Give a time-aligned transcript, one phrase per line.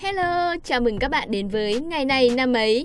[0.00, 2.84] Hello, chào mừng các bạn đến với ngày này năm ấy.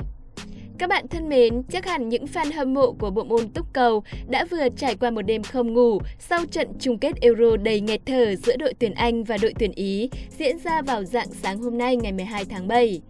[0.78, 4.04] Các bạn thân mến, chắc hẳn những fan hâm mộ của bộ môn túc cầu
[4.28, 8.02] đã vừa trải qua một đêm không ngủ sau trận chung kết Euro đầy nghẹt
[8.06, 11.78] thở giữa đội tuyển Anh và đội tuyển Ý diễn ra vào dạng sáng hôm
[11.78, 13.02] nay ngày 12 tháng 7.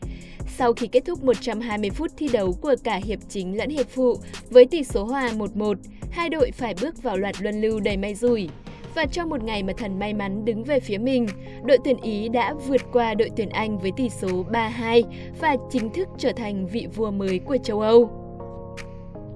[0.58, 4.18] Sau khi kết thúc 120 phút thi đấu của cả hiệp chính lẫn hiệp phụ
[4.50, 5.76] với tỷ số hòa 1-1,
[6.12, 8.50] hai đội phải bước vào loạt luân lưu đầy may rủi.
[8.96, 11.28] Và trong một ngày mà thần may mắn đứng về phía mình,
[11.66, 15.04] đội tuyển Ý đã vượt qua đội tuyển Anh với tỷ số 3-2
[15.40, 18.10] và chính thức trở thành vị vua mới của châu Âu.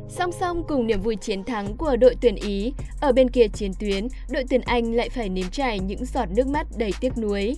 [0.09, 3.71] Song song cùng niềm vui chiến thắng của đội tuyển Ý, ở bên kia chiến
[3.79, 7.57] tuyến, đội tuyển Anh lại phải nếm trải những giọt nước mắt đầy tiếc nuối.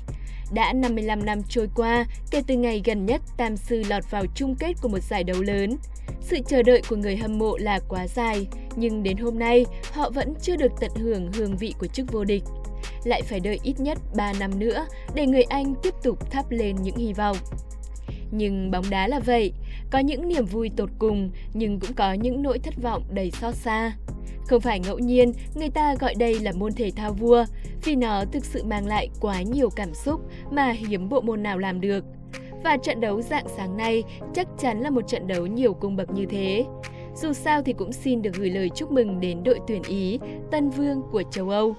[0.54, 4.56] Đã 55 năm trôi qua kể từ ngày gần nhất Tam Sư lọt vào chung
[4.60, 5.78] kết của một giải đấu lớn.
[6.22, 10.10] Sự chờ đợi của người hâm mộ là quá dài, nhưng đến hôm nay họ
[10.10, 12.44] vẫn chưa được tận hưởng hương vị của chức vô địch.
[13.04, 16.76] Lại phải đợi ít nhất 3 năm nữa để người Anh tiếp tục thắp lên
[16.82, 17.38] những hy vọng.
[18.32, 19.54] Nhưng bóng đá là vậy,
[19.92, 23.56] có những niềm vui tột cùng nhưng cũng có những nỗi thất vọng đầy xót
[23.56, 23.94] xa.
[24.48, 27.46] Không phải ngẫu nhiên người ta gọi đây là môn thể thao vua,
[27.84, 31.58] vì nó thực sự mang lại quá nhiều cảm xúc mà hiếm bộ môn nào
[31.58, 32.06] làm được.
[32.64, 36.14] Và trận đấu dạng sáng nay chắc chắn là một trận đấu nhiều cung bậc
[36.14, 36.66] như thế.
[37.16, 40.20] Dù sao thì cũng xin được gửi lời chúc mừng đến đội tuyển Ý,
[40.52, 41.76] tân vương của châu Âu.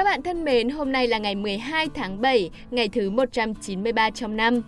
[0.00, 4.36] Các bạn thân mến, hôm nay là ngày 12 tháng 7, ngày thứ 193 trong
[4.36, 4.62] năm.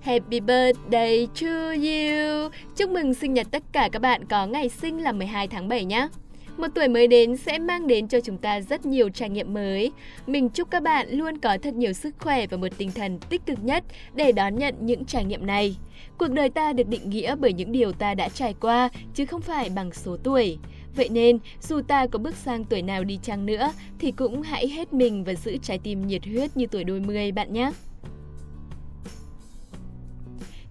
[0.00, 2.50] Happy birthday to you!
[2.76, 5.84] Chúc mừng sinh nhật tất cả các bạn có ngày sinh là 12 tháng 7
[5.84, 6.08] nhé!
[6.56, 9.92] Một tuổi mới đến sẽ mang đến cho chúng ta rất nhiều trải nghiệm mới.
[10.26, 13.46] Mình chúc các bạn luôn có thật nhiều sức khỏe và một tinh thần tích
[13.46, 15.76] cực nhất để đón nhận những trải nghiệm này.
[16.18, 19.40] Cuộc đời ta được định nghĩa bởi những điều ta đã trải qua, chứ không
[19.40, 20.58] phải bằng số tuổi.
[20.96, 24.68] Vậy nên, dù ta có bước sang tuổi nào đi chăng nữa, thì cũng hãy
[24.68, 27.70] hết mình và giữ trái tim nhiệt huyết như tuổi đôi mươi bạn nhé.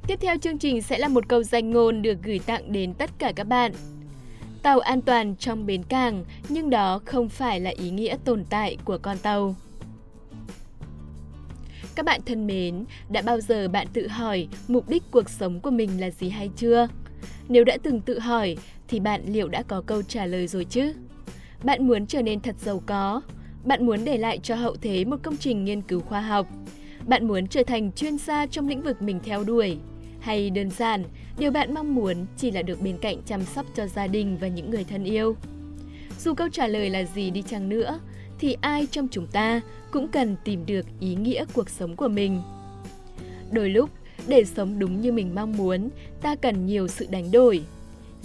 [0.08, 3.10] Tiếp theo chương trình sẽ là một câu danh ngôn được gửi tặng đến tất
[3.20, 3.72] cả các bạn.
[4.62, 8.78] Tàu an toàn trong bến cảng, nhưng đó không phải là ý nghĩa tồn tại
[8.86, 9.56] của con tàu.
[11.96, 15.72] Các bạn thân mến, đã bao giờ bạn tự hỏi mục đích cuộc sống của
[15.72, 16.88] mình là gì hay chưa?
[17.50, 18.58] Nếu đã từng tự hỏi
[18.94, 20.94] thì bạn liệu đã có câu trả lời rồi chứ?
[21.64, 23.22] Bạn muốn trở nên thật giàu có,
[23.64, 26.48] bạn muốn để lại cho hậu thế một công trình nghiên cứu khoa học,
[27.08, 29.78] bạn muốn trở thành chuyên gia trong lĩnh vực mình theo đuổi,
[30.20, 31.04] hay đơn giản,
[31.38, 34.48] điều bạn mong muốn chỉ là được bên cạnh chăm sóc cho gia đình và
[34.48, 35.36] những người thân yêu.
[36.20, 38.00] Dù câu trả lời là gì đi chăng nữa,
[38.40, 39.62] thì ai trong chúng ta
[39.92, 42.42] cũng cần tìm được ý nghĩa cuộc sống của mình.
[43.52, 43.90] Đôi lúc,
[44.28, 45.90] để sống đúng như mình mong muốn,
[46.22, 47.64] ta cần nhiều sự đánh đổi.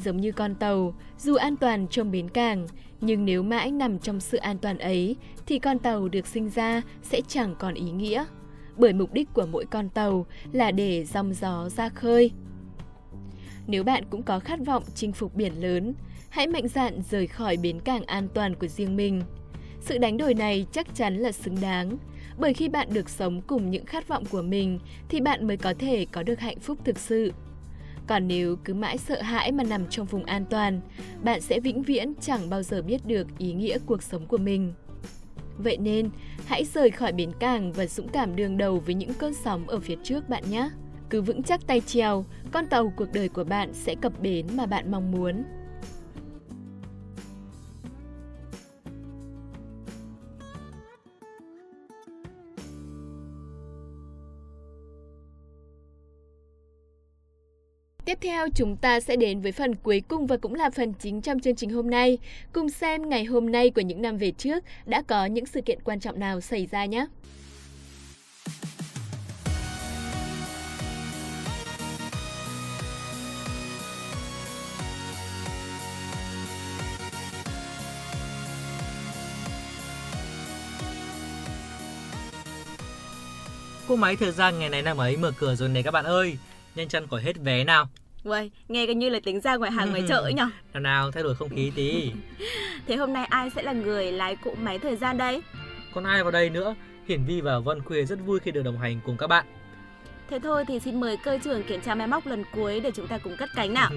[0.04, 2.66] Giống như con tàu, dù an toàn trong bến cảng,
[3.00, 5.16] nhưng nếu mãi nằm trong sự an toàn ấy,
[5.46, 8.24] thì con tàu được sinh ra sẽ chẳng còn ý nghĩa
[8.78, 12.30] bởi mục đích của mỗi con tàu là để dòng gió ra khơi.
[13.66, 15.94] Nếu bạn cũng có khát vọng chinh phục biển lớn,
[16.28, 19.22] hãy mạnh dạn rời khỏi bến cảng an toàn của riêng mình.
[19.80, 21.98] Sự đánh đổi này chắc chắn là xứng đáng,
[22.38, 25.74] bởi khi bạn được sống cùng những khát vọng của mình thì bạn mới có
[25.78, 27.32] thể có được hạnh phúc thực sự.
[28.08, 30.80] Còn nếu cứ mãi sợ hãi mà nằm trong vùng an toàn,
[31.22, 34.72] bạn sẽ vĩnh viễn chẳng bao giờ biết được ý nghĩa cuộc sống của mình.
[35.58, 36.10] Vậy nên,
[36.46, 39.80] hãy rời khỏi bến cảng và dũng cảm đường đầu với những cơn sóng ở
[39.80, 40.70] phía trước bạn nhé.
[41.10, 44.66] Cứ vững chắc tay trèo, con tàu cuộc đời của bạn sẽ cập bến mà
[44.66, 45.44] bạn mong muốn.
[58.08, 61.20] Tiếp theo, chúng ta sẽ đến với phần cuối cùng và cũng là phần chính
[61.20, 62.18] trong chương trình hôm nay.
[62.52, 65.78] Cùng xem ngày hôm nay của những năm về trước đã có những sự kiện
[65.84, 67.06] quan trọng nào xảy ra nhé.
[83.88, 86.38] Cô máy thời gian ngày này năm ấy mở cửa rồi này các bạn ơi
[86.74, 87.88] nhanh chân khỏi hết vé nào
[88.24, 90.48] Uầy, nghe cái như là tính ra ngoài hàng ngoài chợ ấy nhở?
[90.72, 92.12] Nào nào, thay đổi không khí tí.
[92.86, 95.42] Thế hôm nay ai sẽ là người lái cỗ máy thời gian đây?
[95.94, 96.74] Còn ai vào đây nữa?
[97.08, 99.46] Hiển Vi và Vân Khuê rất vui khi được đồng hành cùng các bạn.
[100.30, 103.06] Thế thôi thì xin mời cơ trưởng kiểm tra máy móc lần cuối để chúng
[103.06, 103.90] ta cùng cất cánh nào.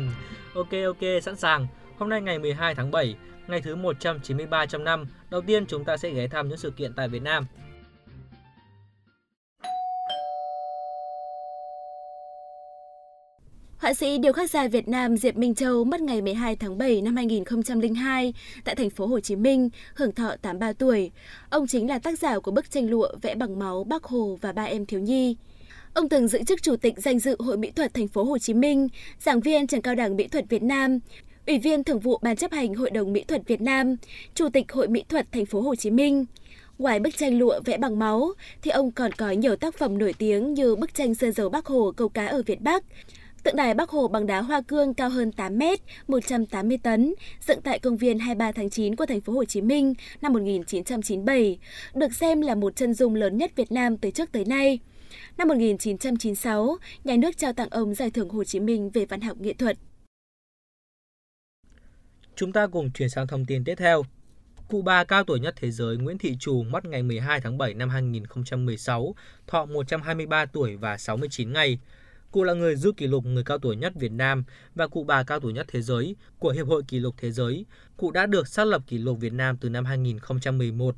[0.56, 1.68] Ok ok, sẵn sàng.
[1.98, 3.16] Hôm nay ngày 12 tháng 7,
[3.48, 6.94] ngày thứ 193 trong năm Đầu tiên chúng ta sẽ ghé thăm những sự kiện
[6.94, 7.46] tại Việt Nam
[13.92, 17.02] Họa sĩ điêu khắc gia Việt Nam Diệp Minh Châu mất ngày 12 tháng 7
[17.02, 18.34] năm 2002
[18.64, 21.12] tại thành phố Hồ Chí Minh, hưởng thọ 83 tuổi.
[21.50, 24.52] Ông chính là tác giả của bức tranh lụa vẽ bằng máu Bác Hồ và
[24.52, 25.36] ba em thiếu nhi.
[25.94, 28.54] Ông từng giữ chức chủ tịch danh dự Hội Mỹ thuật thành phố Hồ Chí
[28.54, 28.88] Minh,
[29.20, 31.00] giảng viên trường cao đẳng mỹ thuật Việt Nam,
[31.48, 33.96] Ủy viên Thường vụ Ban chấp hành Hội đồng Mỹ thuật Việt Nam,
[34.36, 36.26] Chủ tịch Hội Mỹ thuật thành phố Hồ Chí Minh.
[36.78, 40.14] Ngoài bức tranh lụa vẽ bằng máu, thì ông còn có nhiều tác phẩm nổi
[40.18, 42.84] tiếng như bức tranh sơn dầu Bác Hồ câu cá ở Việt Bắc,
[43.44, 45.64] Tượng đài Bắc Hồ bằng đá hoa cương cao hơn 8 m,
[46.08, 47.14] 180 tấn,
[47.48, 51.60] dựng tại công viên 23 tháng 9 của thành phố Hồ Chí Minh năm 1997,
[51.96, 54.80] được xem là một chân dung lớn nhất Việt Nam từ trước tới nay.
[55.38, 59.38] Năm 1996, nhà nước trao tặng ông Giải thưởng Hồ Chí Minh về văn học
[59.40, 59.78] nghệ thuật.
[62.36, 64.04] Chúng ta cùng chuyển sang thông tin tiếp theo.
[64.68, 67.74] Cụ bà cao tuổi nhất thế giới Nguyễn Thị Trù mất ngày 12 tháng 7
[67.74, 69.16] năm 2016,
[69.48, 71.80] thọ 123 tuổi và 69 ngày.
[72.32, 74.44] Cụ là người giữ kỷ lục người cao tuổi nhất Việt Nam
[74.76, 77.66] và cụ bà cao tuổi nhất thế giới của Hiệp hội Kỷ lục Thế giới.
[77.98, 80.96] Cụ đã được xác lập kỷ lục Việt Nam từ năm 2011.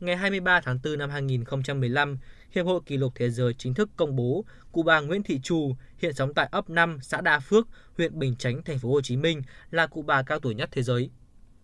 [0.00, 2.18] Ngày 23 tháng 4 năm 2015,
[2.50, 5.76] Hiệp hội Kỷ lục Thế giới chính thức công bố cụ bà Nguyễn Thị Trù,
[5.98, 9.16] hiện sống tại ấp 5, xã Đa Phước, huyện Bình Chánh, thành phố Hồ Chí
[9.16, 11.10] Minh là cụ bà cao tuổi nhất thế giới.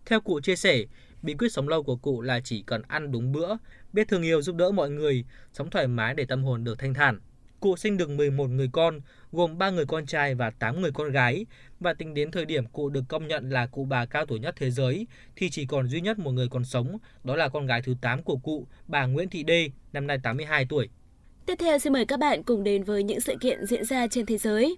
[0.05, 0.83] Theo cụ chia sẻ,
[1.21, 3.57] bí quyết sống lâu của cụ là chỉ cần ăn đúng bữa,
[3.93, 6.93] biết thương yêu giúp đỡ mọi người, sống thoải mái để tâm hồn được thanh
[6.93, 7.19] thản.
[7.65, 9.01] Cụ sinh được 11 người con,
[9.31, 11.45] gồm 3 người con trai và 8 người con gái.
[11.79, 14.55] Và tính đến thời điểm cụ được công nhận là cụ bà cao tuổi nhất
[14.57, 17.81] thế giới, thì chỉ còn duy nhất một người còn sống, đó là con gái
[17.81, 20.89] thứ 8 của cụ, bà Nguyễn Thị Đê, năm nay 82 tuổi.
[21.45, 24.25] Tiếp theo xin mời các bạn cùng đến với những sự kiện diễn ra trên
[24.25, 24.77] thế giới.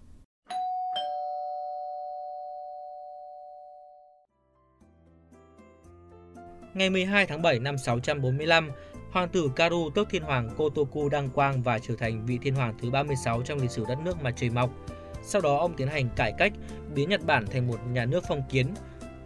[6.74, 8.72] Ngày 12 tháng 7 năm 645,
[9.18, 12.74] Hoàng tử Karu tước thiên hoàng Kotoku đăng quang và trở thành vị thiên hoàng
[12.82, 14.70] thứ 36 trong lịch sử đất nước mặt trời mọc.
[15.24, 16.54] Sau đó ông tiến hành cải cách,
[16.96, 18.68] biến Nhật Bản thành một nhà nước phong kiến.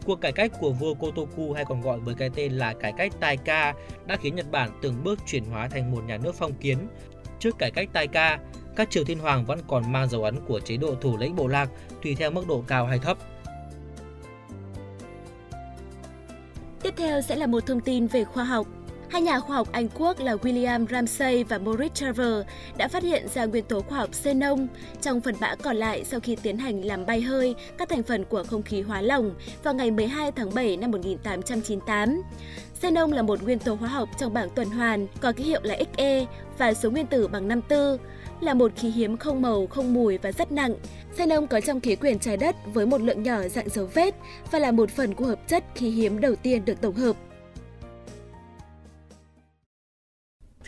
[0.05, 3.13] Cuộc cải cách của vua Kotoku hay còn gọi với cái tên là cải cách
[3.19, 3.73] Taika
[4.05, 6.77] đã khiến Nhật Bản từng bước chuyển hóa thành một nhà nước phong kiến.
[7.39, 8.39] Trước cải cách Taika,
[8.75, 11.47] các triều thiên hoàng vẫn còn mang dấu ấn của chế độ thủ lĩnh bộ
[11.47, 11.69] lạc
[12.03, 13.17] tùy theo mức độ cao hay thấp.
[16.81, 18.67] Tiếp theo sẽ là một thông tin về khoa học.
[19.11, 22.45] Hai nhà khoa học Anh Quốc là William Ramsay và Maurice Trevor
[22.77, 24.67] đã phát hiện ra nguyên tố khoa học xenon
[25.01, 28.25] trong phần bã còn lại sau khi tiến hành làm bay hơi các thành phần
[28.25, 32.21] của không khí hóa lỏng vào ngày 12 tháng 7 năm 1898.
[32.81, 35.77] Xenon là một nguyên tố hóa học trong bảng tuần hoàn có ký hiệu là
[35.97, 36.25] Xe
[36.57, 37.97] và số nguyên tử bằng 54
[38.41, 40.75] là một khí hiếm không màu, không mùi và rất nặng.
[41.17, 44.15] Xenon có trong khí quyển trái đất với một lượng nhỏ dạng dấu vết
[44.51, 47.15] và là một phần của hợp chất khí hiếm đầu tiên được tổng hợp.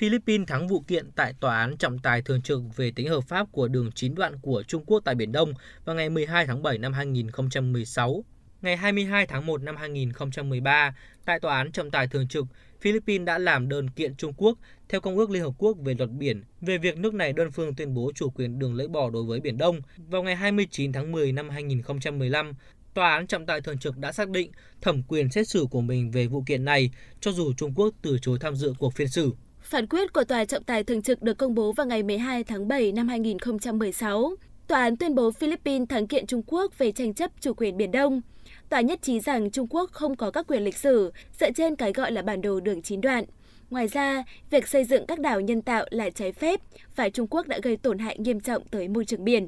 [0.03, 3.51] Philippines thắng vụ kiện tại Tòa án trọng tài thường trực về tính hợp pháp
[3.51, 5.53] của đường chín đoạn của Trung Quốc tại Biển Đông
[5.85, 8.23] vào ngày 12 tháng 7 năm 2016.
[8.61, 10.95] Ngày 22 tháng 1 năm 2013,
[11.25, 12.45] tại Tòa án trọng tài thường trực,
[12.81, 14.57] Philippines đã làm đơn kiện Trung Quốc
[14.89, 17.75] theo Công ước Liên Hợp Quốc về luật biển về việc nước này đơn phương
[17.75, 19.81] tuyên bố chủ quyền đường lưỡi bò đối với Biển Đông.
[19.97, 22.53] Vào ngày 29 tháng 10 năm 2015,
[22.93, 24.51] Tòa án trọng tài thường trực đã xác định
[24.81, 26.91] thẩm quyền xét xử của mình về vụ kiện này,
[27.21, 29.31] cho dù Trung Quốc từ chối tham dự cuộc phiên xử.
[29.63, 32.67] Phán quyết của Tòa trọng tài thường trực được công bố vào ngày 12 tháng
[32.67, 34.35] 7 năm 2016.
[34.67, 37.91] Tòa án tuyên bố Philippines thắng kiện Trung Quốc về tranh chấp chủ quyền Biển
[37.91, 38.21] Đông.
[38.69, 41.93] Tòa nhất trí rằng Trung Quốc không có các quyền lịch sử dựa trên cái
[41.93, 43.23] gọi là bản đồ đường chín đoạn.
[43.69, 46.59] Ngoài ra, việc xây dựng các đảo nhân tạo là trái phép
[46.95, 49.47] và Trung Quốc đã gây tổn hại nghiêm trọng tới môi trường biển.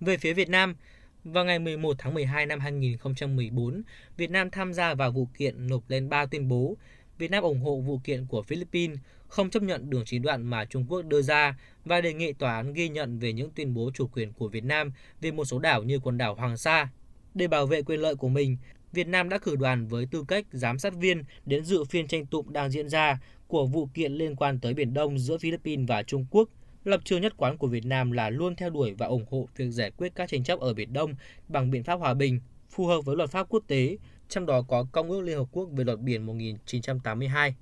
[0.00, 0.76] Về phía Việt Nam,
[1.24, 3.82] vào ngày 11 tháng 12 năm 2014,
[4.16, 6.76] Việt Nam tham gia vào vụ kiện nộp lên 3 tuyên bố.
[7.18, 10.64] Việt Nam ủng hộ vụ kiện của Philippines không chấp nhận đường chín đoạn mà
[10.64, 13.90] Trung Quốc đưa ra và đề nghị tòa án ghi nhận về những tuyên bố
[13.94, 16.88] chủ quyền của Việt Nam về một số đảo như quần đảo Hoàng Sa.
[17.34, 18.56] Để bảo vệ quyền lợi của mình,
[18.92, 22.26] Việt Nam đã cử đoàn với tư cách giám sát viên đến dự phiên tranh
[22.26, 26.02] tụng đang diễn ra của vụ kiện liên quan tới Biển Đông giữa Philippines và
[26.02, 26.48] Trung Quốc.
[26.84, 29.70] Lập trường nhất quán của Việt Nam là luôn theo đuổi và ủng hộ việc
[29.70, 31.14] giải quyết các tranh chấp ở Biển Đông
[31.48, 33.96] bằng biện pháp hòa bình, phù hợp với luật pháp quốc tế,
[34.28, 37.54] trong đó có Công ước Liên Hợp Quốc về luật biển 1982.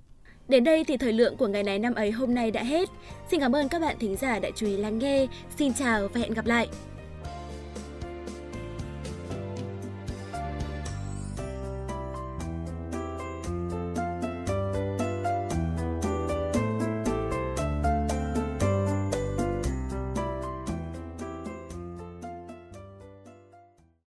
[0.49, 2.89] Đến đây thì thời lượng của ngày này năm ấy hôm nay đã hết.
[3.31, 5.27] Xin cảm ơn các bạn thính giả đã chú ý lắng nghe.
[5.59, 6.69] Xin chào và hẹn gặp lại!